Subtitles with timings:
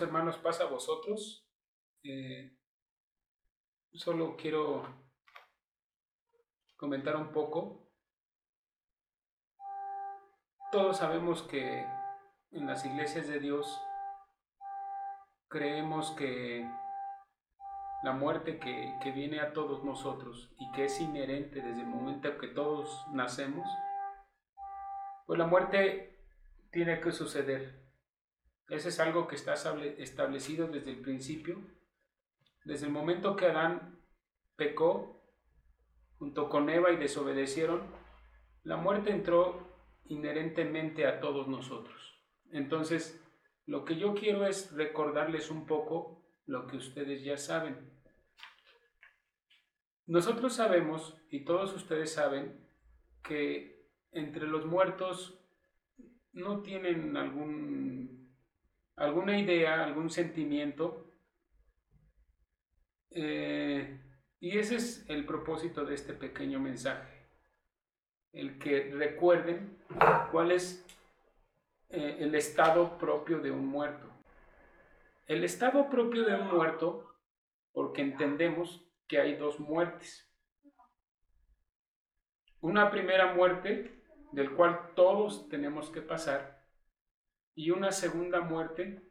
[0.00, 1.46] hermanos, pasa a vosotros.
[2.04, 2.56] Eh,
[3.92, 4.84] solo quiero
[6.76, 7.90] comentar un poco.
[10.70, 11.86] Todos sabemos que
[12.50, 13.80] en las iglesias de Dios
[15.48, 16.68] creemos que
[18.02, 22.36] la muerte que, que, viene a todos nosotros y que es inherente desde el momento
[22.38, 23.68] que todos nacemos,
[25.26, 26.18] pues la muerte
[26.72, 27.82] tiene que suceder.
[28.72, 29.52] Ese es algo que está
[29.98, 31.60] establecido desde el principio.
[32.64, 34.00] Desde el momento que Adán
[34.56, 35.22] pecó
[36.18, 37.82] junto con Eva y desobedecieron,
[38.62, 39.68] la muerte entró
[40.06, 42.18] inherentemente a todos nosotros.
[42.50, 43.22] Entonces,
[43.66, 47.76] lo que yo quiero es recordarles un poco lo que ustedes ya saben.
[50.06, 52.66] Nosotros sabemos, y todos ustedes saben,
[53.22, 55.38] que entre los muertos
[56.32, 58.21] no tienen algún,
[58.96, 61.12] alguna idea, algún sentimiento.
[63.10, 64.00] Eh,
[64.40, 67.28] y ese es el propósito de este pequeño mensaje.
[68.32, 69.78] El que recuerden
[70.30, 70.84] cuál es
[71.90, 74.08] eh, el estado propio de un muerto.
[75.26, 77.14] El estado propio de un muerto,
[77.72, 80.28] porque entendemos que hay dos muertes.
[82.60, 86.51] Una primera muerte, del cual todos tenemos que pasar,
[87.54, 89.02] y una segunda muerte,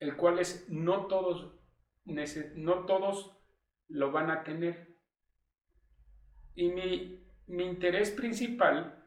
[0.00, 1.54] el cual es no todos,
[2.04, 3.36] no todos
[3.88, 4.96] lo van a tener.
[6.54, 9.04] Y mi, mi interés principal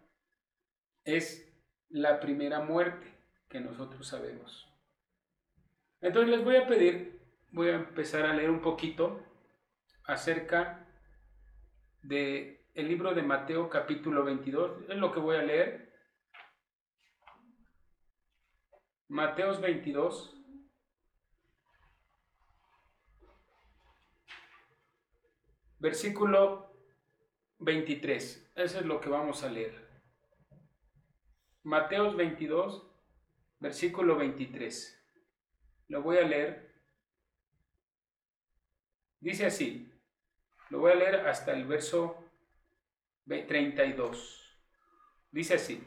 [1.03, 1.51] es
[1.89, 3.07] la primera muerte
[3.49, 4.67] que nosotros sabemos.
[5.99, 7.19] Entonces les voy a pedir,
[7.51, 9.21] voy a empezar a leer un poquito
[10.05, 10.87] acerca
[12.01, 15.90] de el libro de Mateo capítulo 22, es lo que voy a leer.
[19.11, 20.37] Mateos 22.
[25.79, 26.73] Versículo
[27.59, 28.53] 23.
[28.55, 29.85] Eso es lo que vamos a leer.
[31.63, 32.87] Mateos 22,
[33.59, 34.97] versículo 23.
[35.89, 36.73] Lo voy a leer.
[39.19, 39.91] Dice así,
[40.69, 42.15] lo voy a leer hasta el verso
[43.27, 44.57] 32.
[45.31, 45.83] Dice así,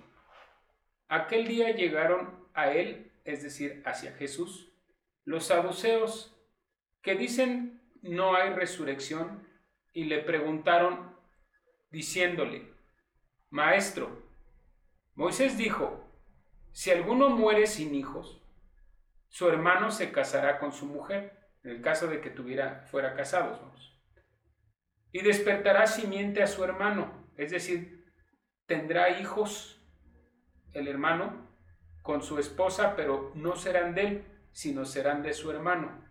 [1.08, 4.72] aquel día llegaron a él, es decir, hacia Jesús,
[5.24, 6.36] los saduceos
[7.02, 9.48] que dicen no hay resurrección
[9.92, 11.16] y le preguntaron
[11.90, 12.74] diciéndole,
[13.50, 14.22] Maestro,
[15.14, 16.04] Moisés dijo,
[16.72, 18.42] si alguno muere sin hijos,
[19.28, 23.60] su hermano se casará con su mujer, en el caso de que tuviera, fuera casados,
[25.12, 28.04] y despertará simiente a su hermano, es decir,
[28.66, 29.80] tendrá hijos
[30.72, 31.53] el hermano
[32.04, 36.06] con su esposa, pero no serán de él, sino serán de su hermano.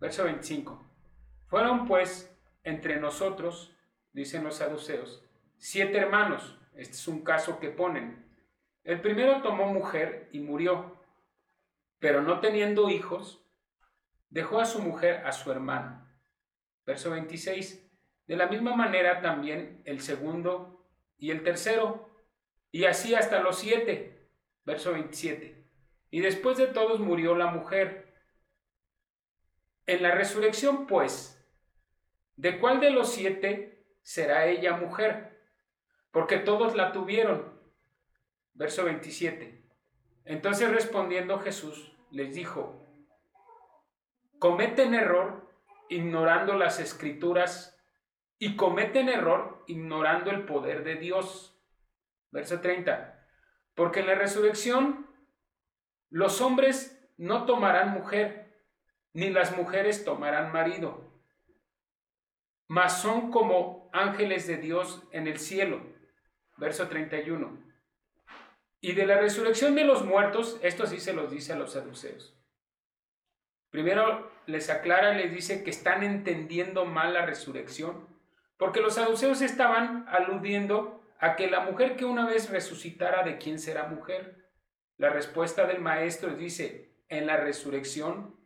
[0.00, 0.84] Verso 25.
[1.46, 3.72] Fueron pues entre nosotros,
[4.12, 5.24] dicen los saduceos,
[5.56, 6.58] siete hermanos.
[6.74, 8.26] Este es un caso que ponen.
[8.82, 11.00] El primero tomó mujer y murió,
[12.00, 13.40] pero no teniendo hijos,
[14.28, 16.08] dejó a su mujer a su hermano.
[16.84, 17.88] Verso 26.
[18.26, 20.84] De la misma manera también el segundo
[21.16, 22.10] y el tercero,
[22.72, 24.15] y así hasta los siete.
[24.66, 25.64] Verso 27.
[26.10, 28.14] Y después de todos murió la mujer.
[29.86, 31.42] En la resurrección, pues,
[32.36, 35.40] ¿de cuál de los siete será ella mujer?
[36.10, 37.56] Porque todos la tuvieron
[38.56, 39.62] Verso 27.
[40.24, 42.82] Entonces respondiendo Jesús les dijo,
[44.38, 45.46] cometen error
[45.90, 47.78] ignorando las escrituras
[48.38, 51.60] y cometen error ignorando el poder de Dios.
[52.30, 53.15] Verso 30.
[53.76, 55.06] Porque en la resurrección
[56.10, 58.64] los hombres no tomarán mujer,
[59.12, 61.06] ni las mujeres tomarán marido,
[62.68, 65.80] mas son como ángeles de Dios en el cielo.
[66.56, 67.62] Verso 31.
[68.80, 72.34] Y de la resurrección de los muertos, esto sí se los dice a los saduceos.
[73.70, 78.08] Primero les aclara, les dice que están entendiendo mal la resurrección,
[78.56, 83.58] porque los saduceos estaban aludiendo a que la mujer que una vez resucitara, ¿de quién
[83.58, 84.46] será mujer?
[84.96, 88.36] La respuesta del maestro dice, en la resurrección,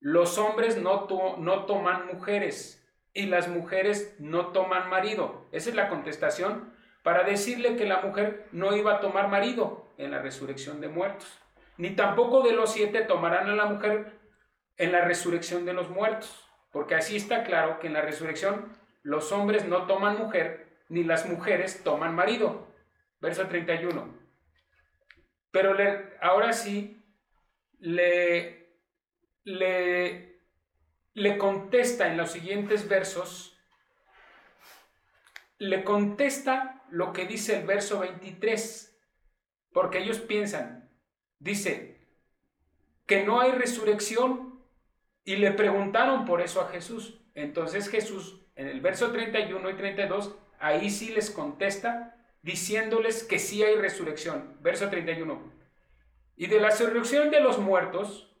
[0.00, 1.06] los hombres no,
[1.38, 5.46] no toman mujeres y las mujeres no toman marido.
[5.52, 10.10] Esa es la contestación para decirle que la mujer no iba a tomar marido en
[10.10, 11.38] la resurrección de muertos,
[11.76, 14.18] ni tampoco de los siete tomarán a la mujer
[14.76, 19.32] en la resurrección de los muertos, porque así está claro que en la resurrección los
[19.32, 22.72] hombres no toman mujer, ni las mujeres toman marido.
[23.20, 24.16] Verso 31.
[25.50, 25.76] Pero
[26.20, 27.04] ahora sí
[27.78, 28.70] le,
[29.44, 30.40] le,
[31.14, 33.58] le contesta en los siguientes versos,
[35.58, 38.98] le contesta lo que dice el verso 23,
[39.72, 40.90] porque ellos piensan,
[41.38, 41.94] dice,
[43.06, 44.60] que no hay resurrección
[45.24, 47.20] y le preguntaron por eso a Jesús.
[47.34, 53.62] Entonces Jesús, en el verso 31 y 32, ahí sí les contesta diciéndoles que sí
[53.62, 54.56] hay resurrección.
[54.62, 55.38] Verso 31.
[56.36, 58.34] Y de la resurrección de los muertos,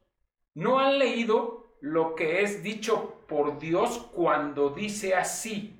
[0.54, 5.78] ¿no han leído lo que es dicho por Dios cuando dice así?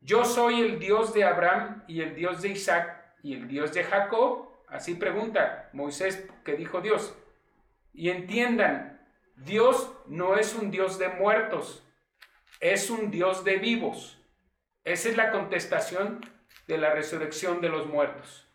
[0.00, 3.84] Yo soy el Dios de Abraham y el Dios de Isaac y el Dios de
[3.84, 4.48] Jacob.
[4.68, 7.14] Así pregunta Moisés que dijo Dios.
[7.92, 9.06] Y entiendan,
[9.36, 11.86] Dios no es un Dios de muertos,
[12.58, 14.21] es un Dios de vivos.
[14.84, 16.20] Esa es la contestación
[16.66, 18.48] de la resurrección de los muertos.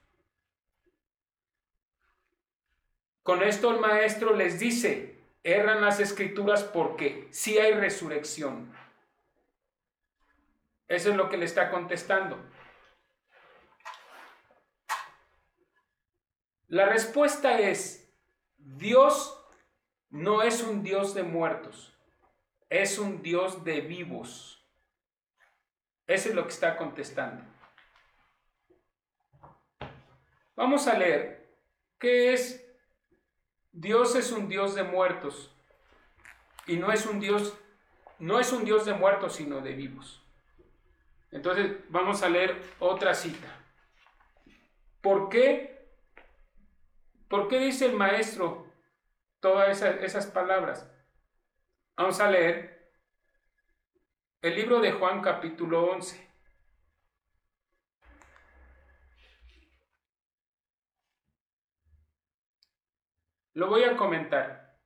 [3.24, 8.74] Con esto el maestro les dice, erran las escrituras porque sí hay resurrección.
[10.88, 12.38] Eso es lo que le está contestando.
[16.69, 18.09] La respuesta es,
[18.57, 19.41] Dios
[20.09, 21.97] no es un Dios de muertos,
[22.69, 24.56] es un Dios de vivos.
[26.07, 27.44] Eso es lo que está contestando.
[30.56, 31.54] Vamos a leer
[32.00, 32.65] qué es
[33.71, 35.54] Dios es un Dios de muertos
[36.65, 37.56] y no es un Dios
[38.19, 40.24] no es un Dios de muertos sino de vivos.
[41.30, 43.48] Entonces vamos a leer otra cita.
[45.01, 45.92] ¿Por qué?
[47.27, 48.65] ¿Por qué dice el maestro
[49.42, 50.89] todas esas, esas palabras?
[51.95, 52.76] Vamos a leer
[54.42, 56.28] el libro de Juan capítulo 11.
[63.54, 64.78] Lo voy a comentar.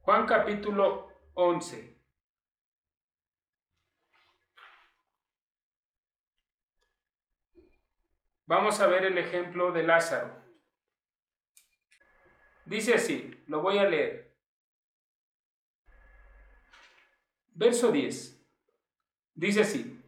[0.00, 1.94] Juan capítulo 11.
[8.46, 10.44] Vamos a ver el ejemplo de Lázaro.
[12.66, 14.33] Dice así, lo voy a leer.
[17.54, 18.44] Verso 10.
[19.34, 20.00] Dice así,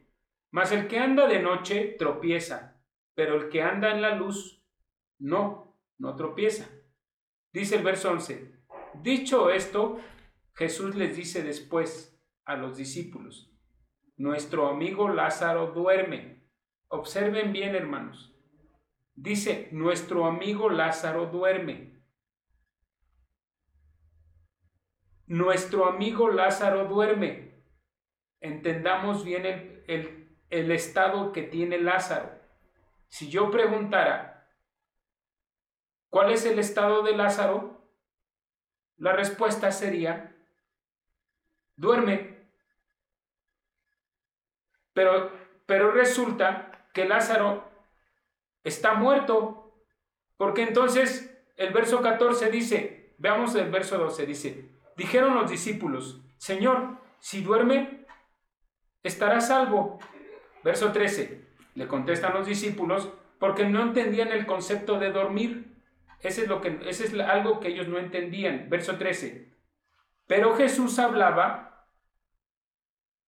[0.50, 2.80] mas el que anda de noche tropieza,
[3.14, 4.62] pero el que anda en la luz
[5.18, 5.66] no
[5.98, 6.68] no tropieza.
[7.52, 8.52] Dice el verso 11,
[9.02, 9.98] dicho esto,
[10.54, 13.52] Jesús les dice después a los discípulos,
[14.16, 16.44] nuestro amigo Lázaro duerme.
[16.88, 18.34] Observen bien, hermanos.
[19.14, 21.95] Dice, nuestro amigo Lázaro duerme.
[25.26, 27.54] Nuestro amigo Lázaro duerme.
[28.40, 32.30] Entendamos bien el, el, estado que tiene Lázaro.
[33.08, 34.36] Si yo preguntara,
[36.16, 37.78] ¿Cuál es el estado de Lázaro?
[38.96, 40.34] La respuesta sería,
[41.76, 42.48] duerme.
[44.94, 45.30] Pero,
[45.66, 47.70] pero resulta que Lázaro
[48.64, 49.84] está muerto,
[50.38, 56.98] porque entonces el verso 14 dice, veamos el verso 12, dice, dijeron los discípulos, Señor,
[57.20, 58.06] si duerme,
[59.02, 59.98] estará salvo.
[60.64, 65.76] Verso 13, le contestan los discípulos, porque no entendían el concepto de dormir.
[66.20, 68.68] Ese es, lo que, ese es algo que ellos no entendían.
[68.68, 69.54] Verso 13.
[70.26, 71.88] Pero Jesús hablaba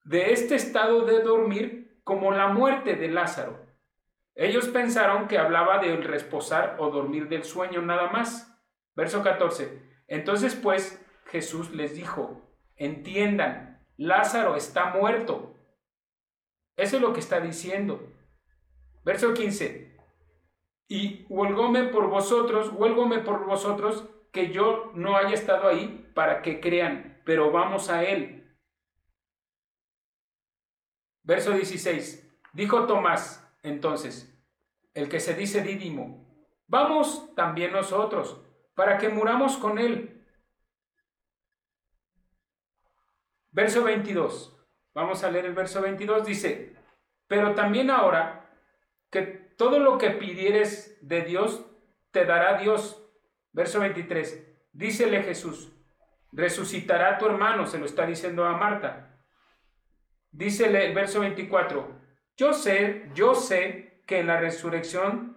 [0.05, 3.67] de este estado de dormir como la muerte de Lázaro.
[4.35, 8.59] Ellos pensaron que hablaba de reposar o dormir del sueño nada más.
[8.95, 9.83] Verso 14.
[10.09, 12.43] Entonces pues Jesús les dijo,
[12.77, 15.55] entiendan, Lázaro está muerto.
[16.77, 18.13] Eso es lo que está diciendo.
[19.05, 19.89] Verso 15
[20.89, 26.61] y huelgóme por vosotros, huelgóme por vosotros que yo no haya estado ahí para que
[26.61, 28.57] crean, pero vamos a él.
[31.23, 32.25] Verso 16.
[32.55, 34.35] Dijo Tomás entonces,
[34.95, 36.27] el que se dice Dídimo,
[36.67, 38.41] vamos también nosotros,
[38.75, 40.18] para que muramos con él.
[43.59, 44.57] Verso 22.
[44.95, 46.25] Vamos a leer el verso 22.
[46.25, 46.77] Dice,
[47.27, 48.49] pero también ahora
[49.11, 51.67] que todo lo que pidieres de Dios,
[52.13, 53.05] te dará Dios.
[53.51, 54.47] Verso 23.
[54.71, 55.73] Dícele Jesús,
[56.31, 59.19] resucitará tu hermano, se lo está diciendo a Marta.
[60.31, 62.01] Dícele el verso 24,
[62.37, 65.37] yo sé, yo sé que en la resurrección,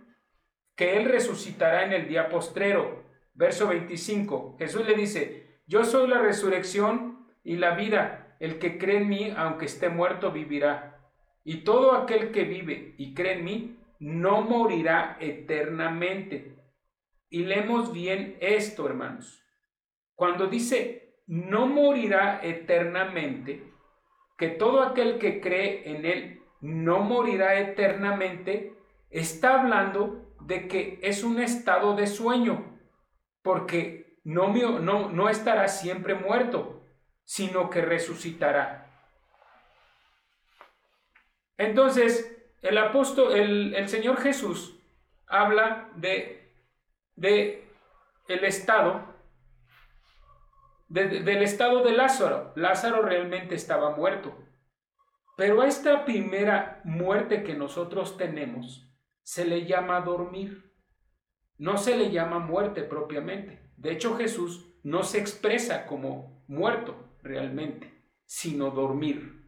[0.76, 3.04] que Él resucitará en el día postrero.
[3.34, 7.11] Verso 25, Jesús le dice, yo soy la resurrección
[7.44, 11.00] y la vida, el que cree en mí, aunque esté muerto, vivirá.
[11.44, 16.56] Y todo aquel que vive y cree en mí, no morirá eternamente.
[17.30, 19.44] Y leemos bien esto, hermanos.
[20.16, 23.72] cuando dice no morirá eternamente,
[24.38, 28.74] que todo aquel que cree en él no morirá eternamente,
[29.10, 32.78] está hablando de que es un estado de sueño,
[33.42, 36.81] porque no, no, no estará siempre muerto,
[37.32, 38.92] sino que resucitará.
[41.58, 42.30] Entonces,
[42.62, 44.78] el apóstol, el, Señor Jesús
[45.28, 46.54] habla de,
[47.16, 47.72] de
[48.28, 49.16] el estado,
[50.90, 52.52] del estado de Lázaro.
[52.58, 54.38] Lázaro realmente estaba muerto.
[55.38, 58.92] Pero a esta primera muerte que nosotros tenemos
[59.24, 60.74] se le llama dormir.
[61.58, 63.72] No se le llama muerte propiamente.
[63.78, 69.42] De hecho, Jesús no se expresa como muerto realmente, sino dormir.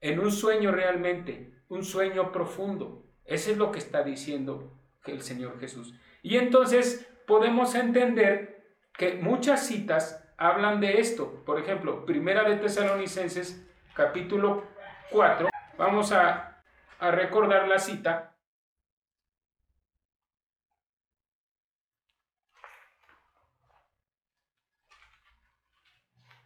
[0.00, 3.06] En un sueño realmente, un sueño profundo.
[3.24, 5.94] Eso es lo que está diciendo el Señor Jesús.
[6.22, 11.42] Y entonces podemos entender que muchas citas hablan de esto.
[11.44, 14.64] Por ejemplo, Primera de Tesalonicenses, capítulo
[15.10, 15.48] 4.
[15.78, 16.62] Vamos a,
[16.98, 18.31] a recordar la cita.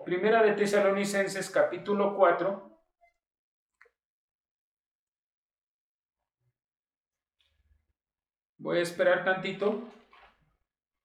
[0.07, 2.81] Primera de Tesalonicenses capítulo 4.
[8.59, 9.83] Voy a esperar tantito.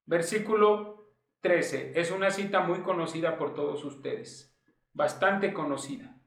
[0.05, 1.99] Versículo 13.
[1.99, 4.55] Es una cita muy conocida por todos ustedes.
[4.93, 6.21] Bastante conocida.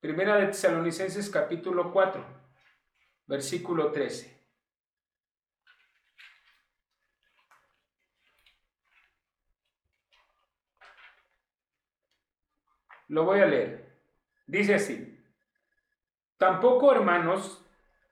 [0.00, 2.26] Primera de Tesalonicenses capítulo 4.
[3.26, 4.37] Versículo 13.
[13.08, 13.96] Lo voy a leer.
[14.46, 15.18] Dice así.
[16.36, 17.64] Tampoco, hermanos,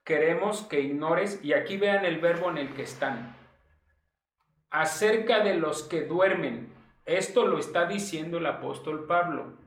[0.03, 3.35] queremos que ignores, y aquí vean el verbo en el que están,
[4.69, 6.73] acerca de los que duermen.
[7.05, 9.57] Esto lo está diciendo el apóstol Pablo.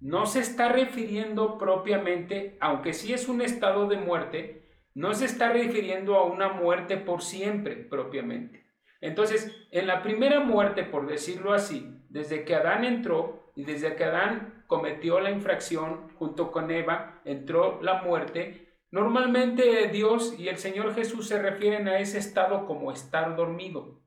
[0.00, 5.52] No se está refiriendo propiamente, aunque sí es un estado de muerte, no se está
[5.52, 8.66] refiriendo a una muerte por siempre propiamente.
[9.00, 14.04] Entonces, en la primera muerte, por decirlo así, desde que Adán entró, y desde que
[14.04, 18.72] Adán cometió la infracción junto con Eva, entró la muerte.
[18.90, 24.00] Normalmente Dios y el Señor Jesús se refieren a ese estado como estar dormido.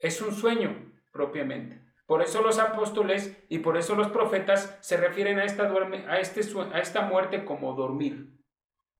[0.00, 1.80] Es un sueño propiamente.
[2.06, 5.72] Por eso los apóstoles y por eso los profetas se refieren a esta,
[6.18, 6.40] este,
[6.72, 8.36] a esta muerte como dormir.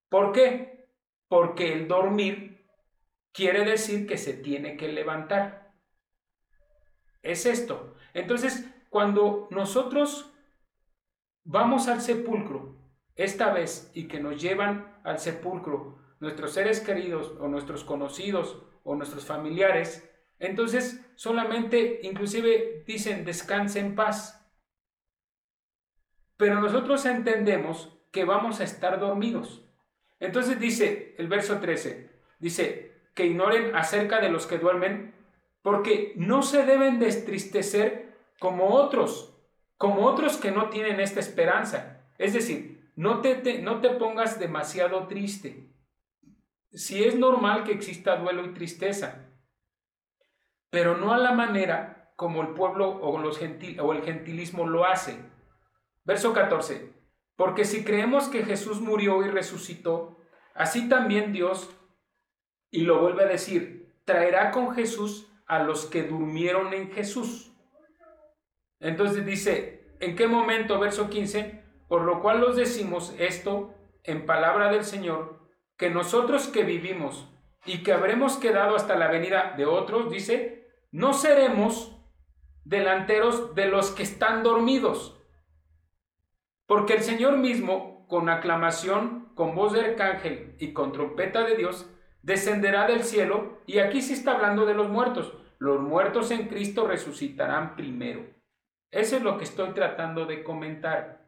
[0.08, 0.87] ¿Por qué?
[1.26, 2.68] Porque el dormir
[3.32, 5.73] quiere decir que se tiene que levantar.
[7.20, 7.96] Es esto.
[8.14, 10.33] Entonces, cuando nosotros
[11.45, 12.76] vamos al sepulcro,
[13.14, 18.95] esta vez, y que nos llevan al sepulcro nuestros seres queridos o nuestros conocidos o
[18.95, 24.47] nuestros familiares, entonces solamente inclusive dicen descanse en paz.
[26.37, 29.64] Pero nosotros entendemos que vamos a estar dormidos.
[30.21, 35.14] Entonces dice el verso 13, dice que ignoren acerca de los que duermen,
[35.62, 39.35] porque no se deben destristecer como otros,
[39.76, 42.07] como otros que no tienen esta esperanza.
[42.19, 45.73] Es decir, no te, no te pongas demasiado triste.
[46.73, 49.31] Si es normal que exista duelo y tristeza,
[50.71, 54.85] pero no a la manera como el pueblo o, los gentil, o el gentilismo lo
[54.85, 55.19] hace.
[56.05, 56.95] Verso 14.
[57.37, 60.19] Porque si creemos que Jesús murió y resucitó,
[60.55, 61.71] así también Dios,
[62.71, 67.52] y lo vuelve a decir, traerá con Jesús a los que durmieron en Jesús.
[68.80, 70.78] Entonces dice, ¿en qué momento?
[70.78, 75.40] Verso 15, por lo cual los decimos esto en palabra del Señor,
[75.76, 77.28] que nosotros que vivimos
[77.64, 81.97] y que habremos quedado hasta la venida de otros, dice, no seremos
[82.64, 85.21] delanteros de los que están dormidos.
[86.66, 91.90] Porque el Señor mismo, con aclamación, con voz de arcángel y con trompeta de Dios,
[92.23, 95.33] descenderá del cielo, y aquí se está hablando de los muertos.
[95.59, 98.36] Los muertos en Cristo resucitarán primero.
[98.90, 101.26] Eso es lo que estoy tratando de comentar.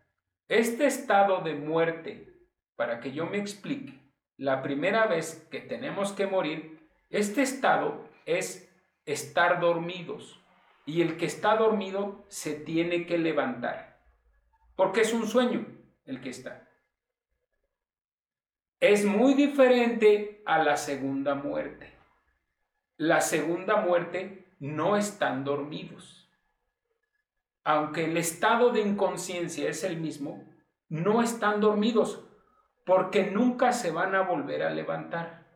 [0.49, 2.35] Este estado de muerte,
[2.77, 3.99] para que yo me explique,
[4.37, 8.73] la primera vez que tenemos que morir, este estado es
[9.05, 10.41] estar dormidos.
[10.87, 14.01] Y el que está dormido se tiene que levantar.
[14.75, 15.67] Porque es un sueño
[16.05, 16.67] el que está.
[18.81, 21.93] Es muy diferente a la segunda muerte.
[22.97, 26.18] La segunda muerte no están dormidos
[27.65, 30.45] aunque el estado de inconsciencia es el mismo,
[30.89, 32.25] no están dormidos
[32.85, 35.47] porque nunca se van a volver a levantar.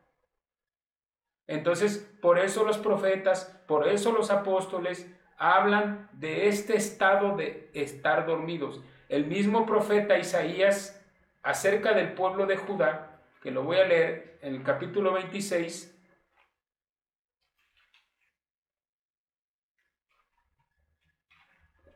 [1.47, 8.27] Entonces, por eso los profetas, por eso los apóstoles hablan de este estado de estar
[8.27, 8.83] dormidos.
[9.09, 11.03] El mismo profeta Isaías
[11.43, 15.92] acerca del pueblo de Judá, que lo voy a leer en el capítulo 26,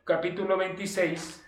[0.07, 1.43] capítulo 26,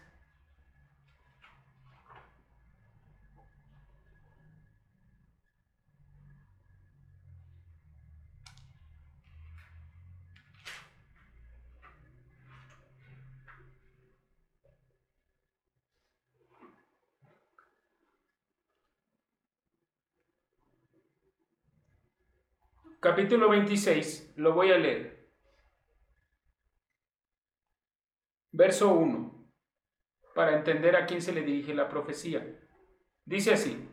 [22.99, 25.18] capítulo 26, lo voy a leer.
[28.59, 29.31] Verso 1,
[30.35, 32.45] para entender a quién se le dirige la profecía.
[33.23, 33.89] Dice así,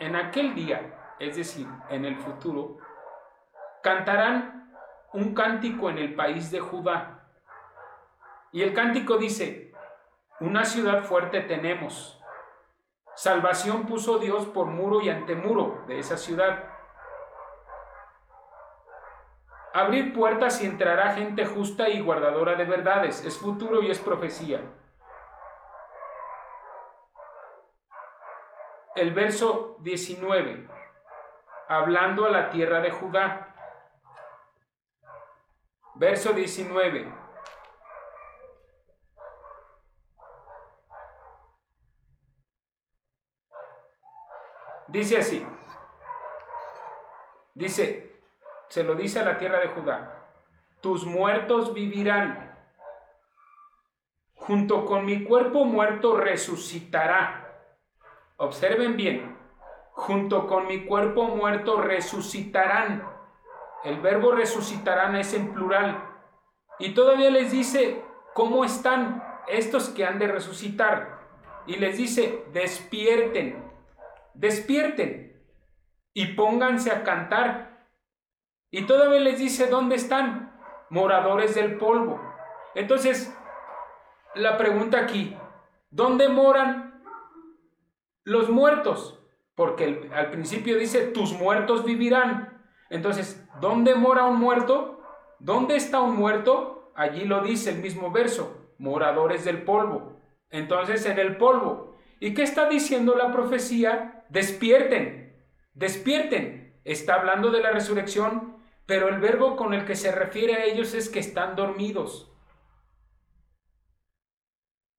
[0.00, 2.78] en aquel día, es decir, en el futuro,
[3.80, 4.74] cantarán
[5.12, 7.30] un cántico en el país de Judá.
[8.50, 9.72] Y el cántico dice,
[10.40, 12.20] una ciudad fuerte tenemos.
[13.14, 16.67] Salvación puso Dios por muro y antemuro de esa ciudad
[19.74, 23.24] Abrir puertas y entrará gente justa y guardadora de verdades.
[23.24, 24.60] Es futuro y es profecía.
[28.96, 30.68] El verso 19,
[31.68, 33.54] hablando a la tierra de Judá.
[35.94, 37.12] Verso 19.
[44.88, 45.46] Dice así.
[47.54, 48.07] Dice,
[48.68, 50.26] se lo dice a la tierra de Judá,
[50.80, 52.56] tus muertos vivirán,
[54.34, 57.44] junto con mi cuerpo muerto resucitará.
[58.36, 59.36] Observen bien,
[59.92, 63.02] junto con mi cuerpo muerto resucitarán.
[63.84, 66.04] El verbo resucitarán es en plural.
[66.78, 68.04] Y todavía les dice
[68.34, 71.18] cómo están estos que han de resucitar.
[71.66, 73.62] Y les dice, despierten,
[74.34, 75.42] despierten
[76.14, 77.77] y pónganse a cantar
[78.70, 80.52] y todavía les dice dónde están,
[80.90, 82.20] moradores del polvo.
[82.74, 83.34] Entonces,
[84.34, 85.36] la pregunta aquí,
[85.90, 87.02] ¿dónde moran
[88.24, 89.18] los muertos?
[89.54, 92.62] Porque al principio dice, tus muertos vivirán.
[92.90, 95.02] Entonces, ¿dónde mora un muerto?
[95.40, 96.92] ¿Dónde está un muerto?
[96.94, 100.20] Allí lo dice el mismo verso, moradores del polvo.
[100.50, 101.96] Entonces, en el polvo.
[102.20, 104.24] ¿Y qué está diciendo la profecía?
[104.28, 105.36] Despierten,
[105.74, 106.80] despierten.
[106.84, 108.57] Está hablando de la resurrección
[108.88, 112.32] pero el verbo con el que se refiere a ellos es que están dormidos.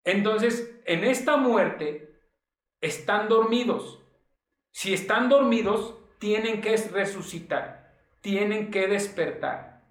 [0.03, 2.21] Entonces, en esta muerte
[2.81, 3.99] están dormidos.
[4.69, 9.81] Si están dormidos, tienen que resucitar, tienen que despertar.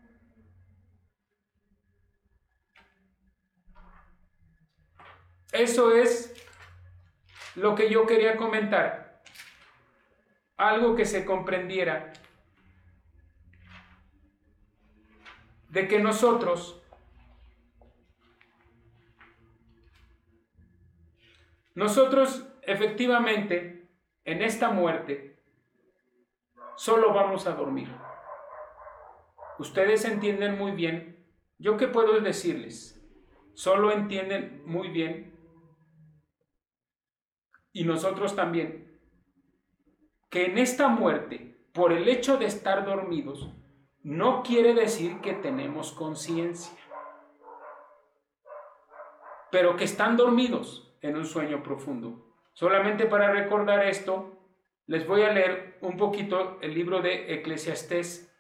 [5.51, 6.33] Eso es
[7.57, 9.25] lo que yo quería comentar.
[10.57, 12.13] Algo que se comprendiera
[15.69, 16.83] de que nosotros
[21.75, 23.89] nosotros efectivamente
[24.25, 25.39] en esta muerte
[26.77, 27.89] solo vamos a dormir.
[29.59, 31.27] Ustedes entienden muy bien,
[31.59, 33.05] yo qué puedo decirles,
[33.55, 35.37] solo entienden muy bien.
[37.73, 39.01] Y nosotros también.
[40.31, 43.51] Que en esta muerte, por el hecho de estar dormidos,
[44.09, 46.73] no quiere decir que tenemos conciencia,
[49.51, 52.25] pero que están dormidos en un sueño profundo.
[52.55, 54.33] Solamente para recordar esto,
[54.87, 58.35] les voy a leer un poquito el libro de Eclesiastés,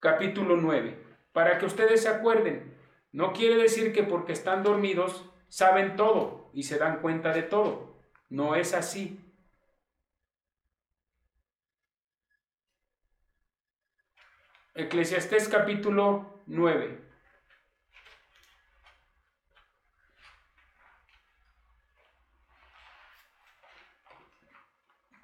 [0.00, 1.00] capítulo 9,
[1.32, 2.76] para que ustedes se acuerden.
[3.12, 8.00] No quiere decir que porque están dormidos saben todo y se dan cuenta de todo.
[8.30, 9.20] No es así.
[14.74, 16.98] Eclesiastés capítulo 9.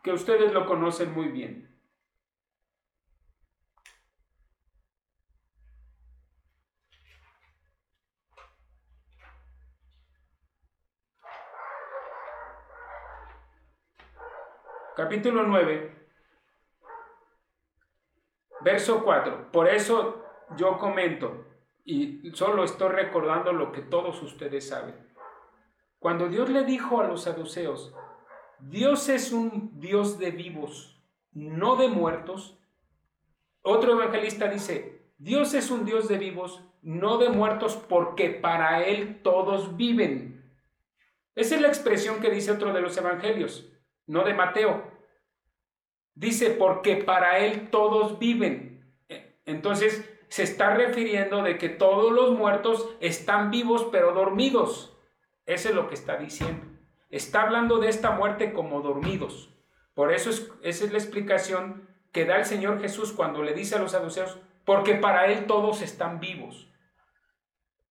[0.03, 1.67] Que ustedes lo conocen muy bien.
[14.95, 15.98] Capítulo 9
[18.71, 19.51] Verso 4.
[19.51, 20.23] Por eso
[20.59, 21.47] yo comento
[21.87, 24.95] y solo estoy recordando lo que todos ustedes saben.
[25.99, 27.95] Cuando Dios le dijo a los saduceos,
[28.61, 31.03] Dios es un Dios de vivos,
[31.33, 32.59] no de muertos,
[33.63, 39.23] otro evangelista dice, Dios es un Dios de vivos, no de muertos, porque para Él
[39.23, 40.45] todos viven.
[41.35, 43.73] Esa es la expresión que dice otro de los evangelios,
[44.07, 44.98] no de Mateo.
[46.19, 48.85] Dice, porque para Él todos viven.
[49.47, 54.99] Entonces se está refiriendo de que todos los muertos están vivos pero dormidos.
[55.47, 56.67] Eso es lo que está diciendo.
[57.09, 59.55] Está hablando de esta muerte como dormidos.
[59.95, 63.77] Por eso es, esa es la explicación que da el Señor Jesús cuando le dice
[63.77, 66.69] a los saduceos, porque para Él todos están vivos.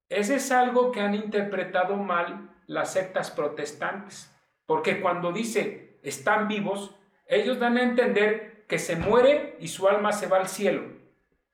[0.10, 4.36] Ese es algo que han interpretado mal las sectas protestantes,
[4.66, 6.94] porque cuando dice están vivos,
[7.28, 10.84] ellos dan a entender que se muere y su alma se va al cielo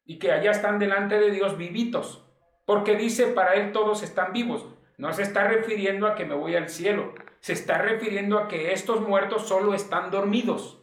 [0.06, 2.26] y que allá están delante de Dios vivitos,
[2.66, 4.66] porque dice para Él todos están vivos.
[4.98, 8.74] No se está refiriendo a que me voy al cielo, se está refiriendo a que
[8.74, 10.82] estos muertos solo están dormidos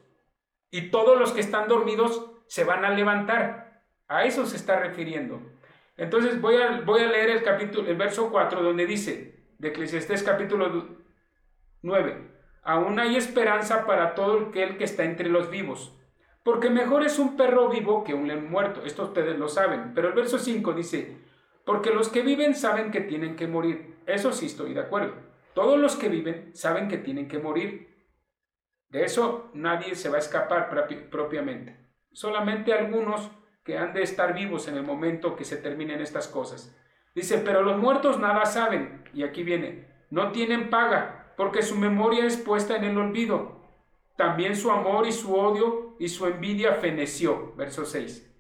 [0.71, 3.85] y todos los que están dormidos se van a levantar.
[4.09, 5.41] A eso se está refiriendo.
[5.97, 10.97] Entonces voy a, leer el capítulo, el verso 4 donde dice, de Eclesiastés capítulo
[11.83, 12.31] 9,
[12.63, 15.97] aún hay esperanza para todo aquel que está entre los vivos,
[16.43, 20.09] porque mejor es un perro vivo que un león muerto, esto ustedes lo saben, pero
[20.09, 21.19] el verso 5 dice,
[21.65, 25.15] porque los que viven saben que tienen que morir, eso sí estoy de acuerdo,
[25.55, 27.91] todos los que viven saben que tienen que morir,
[28.89, 30.69] de eso nadie se va a escapar
[31.11, 31.77] propiamente,
[32.13, 33.31] solamente algunos
[33.65, 36.77] que han de estar vivos en el momento que se terminen estas cosas.
[37.15, 42.27] Dice, pero los muertos nada saben, y aquí viene, no tienen paga, porque su memoria
[42.27, 43.63] es puesta en el olvido.
[44.15, 47.55] También su amor y su odio y su envidia feneció.
[47.57, 48.31] Verso 6.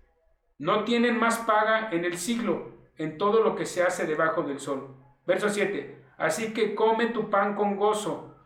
[0.59, 4.61] No tienen más paga en el siglo, en todo lo que se hace debajo del
[4.61, 4.97] sol.
[5.27, 6.05] Verso 7.
[6.19, 8.37] Así que come tu pan con gozo.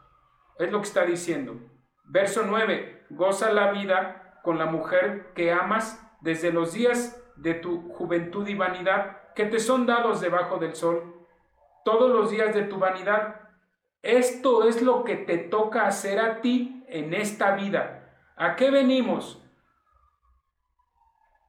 [0.60, 1.56] Es lo que está diciendo.
[2.04, 3.06] Verso 9.
[3.10, 8.54] Goza la vida con la mujer que amas desde los días de tu juventud y
[8.54, 11.26] vanidad que te son dados debajo del sol,
[11.84, 13.43] todos los días de tu vanidad.
[14.04, 18.20] Esto es lo que te toca hacer a ti en esta vida.
[18.36, 19.42] ¿A qué venimos?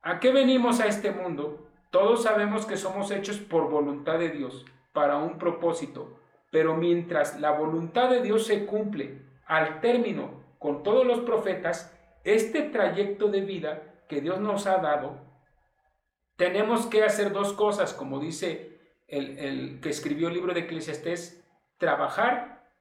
[0.02, 1.70] ¿A qué venimos a este mundo?
[1.92, 6.18] Todos sabemos que somos hechos por voluntad de Dios, para un propósito,
[6.50, 12.62] pero mientras la voluntad de Dios se cumple al término con todos los profetas, este
[12.62, 15.18] trayecto de vida que Dios nos ha dado,
[16.38, 21.45] tenemos que hacer dos cosas, como dice el, que escribió el libro de Eclesiastés,
[21.78, 22.72] trabajar,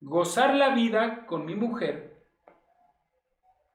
[0.00, 2.26] gozar la vida con mi mujer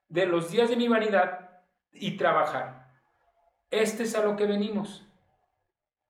[0.08, 2.92] de los días de mi vanidad y trabajar.
[3.70, 5.06] Este es a lo que venimos.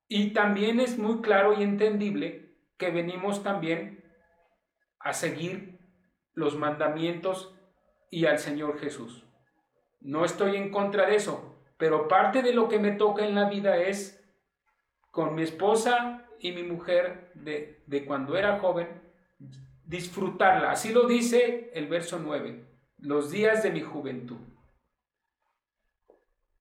[0.07, 4.03] Y también es muy claro y entendible que venimos también
[4.99, 5.79] a seguir
[6.33, 7.55] los mandamientos
[8.09, 9.25] y al Señor Jesús.
[9.99, 13.49] No estoy en contra de eso, pero parte de lo que me toca en la
[13.49, 14.23] vida es
[15.11, 19.01] con mi esposa y mi mujer de, de cuando era joven,
[19.85, 20.71] disfrutarla.
[20.71, 22.65] Así lo dice el verso 9,
[22.99, 24.39] los días de mi juventud.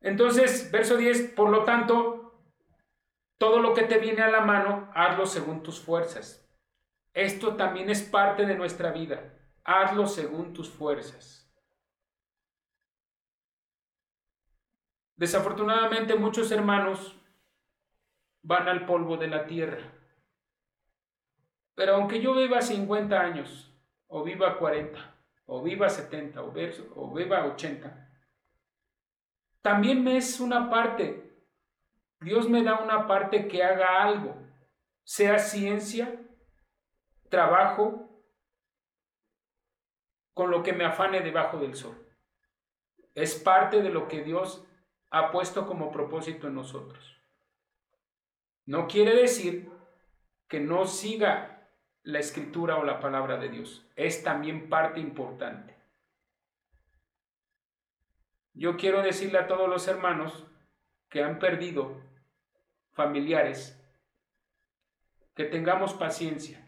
[0.01, 2.27] Entonces, verso 10, por lo tanto,
[3.39, 6.49] todo lo que te viene a la mano, hazlo según tus fuerzas.
[7.13, 9.35] Esto también es parte de nuestra vida.
[9.65, 11.51] Hazlo según tus fuerzas.
[15.17, 17.19] Desafortunadamente muchos hermanos
[18.47, 19.93] van al polvo de la tierra.
[21.75, 25.15] Pero aunque yo viva 50 años, o viva 40,
[25.47, 26.55] o viva 70, o,
[26.95, 28.09] o viva 80,
[29.63, 31.45] también me es una parte,
[32.21, 34.37] Dios me da una parte que haga algo,
[35.03, 36.25] sea ciencia,
[37.29, 38.23] trabajo,
[40.35, 41.97] con lo que me afane debajo del sol.
[43.15, 44.65] Es parte de lo que Dios
[45.11, 47.16] ha puesto como propósito en nosotros.
[48.67, 49.71] No quiere decir
[50.49, 51.71] que no siga
[52.03, 53.87] la escritura o la palabra de Dios.
[53.95, 55.77] Es también parte importante.
[58.55, 60.47] Yo quiero decirle a todos los hermanos
[61.09, 62.01] que han perdido
[62.93, 63.81] familiares
[65.35, 66.67] que tengamos paciencia.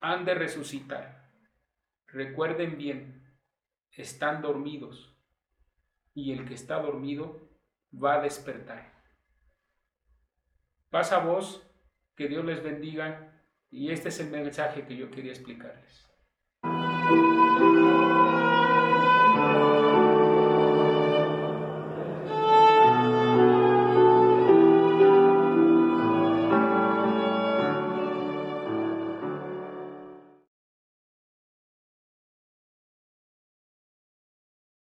[0.00, 1.30] Han de resucitar.
[2.08, 3.38] Recuerden bien,
[3.92, 5.16] están dormidos
[6.14, 7.48] y el que está dormido
[7.92, 9.01] va a despertar.
[10.92, 11.66] Pasa voz,
[12.14, 13.32] que Dios les bendiga
[13.70, 16.06] y este es el mensaje que yo quería explicarles.